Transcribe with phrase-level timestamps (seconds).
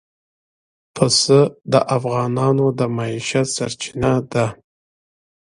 [0.95, 1.39] پسه
[1.71, 4.45] د افغانانو د معیشت سرچینه ده.